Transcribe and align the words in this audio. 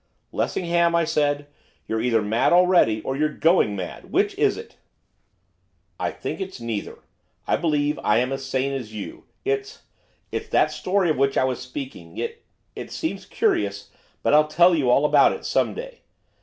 'Lessingham,' 0.31 0.95
I 0.95 1.03
said, 1.03 1.45
'you're 1.87 2.01
either 2.01 2.23
mad 2.23 2.53
already, 2.53 3.03
or 3.03 3.15
you're 3.15 3.29
going 3.31 3.75
mad, 3.75 4.11
which 4.11 4.33
is 4.35 4.57
it?' 4.57 4.75
'I 5.99 6.09
think 6.09 6.41
it's 6.41 6.59
neither. 6.59 7.03
I 7.45 7.55
believe 7.55 7.99
I 7.99 8.17
am 8.17 8.31
as 8.31 8.43
sane 8.43 8.73
as 8.73 8.95
you. 8.95 9.25
It's 9.45 9.83
it's 10.31 10.49
that 10.49 10.71
story 10.71 11.11
of 11.11 11.17
which 11.17 11.37
I 11.37 11.43
was 11.43 11.59
speaking; 11.59 12.17
it 12.17 12.43
it 12.75 12.91
seems 12.91 13.27
curious, 13.27 13.91
but 14.23 14.33
I'll 14.33 14.47
tell 14.47 14.73
you 14.73 14.89
all 14.89 15.05
about 15.05 15.33
it 15.33 15.45
some 15.45 15.75
day. 15.75 16.01